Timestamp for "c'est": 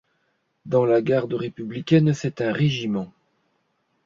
2.15-2.41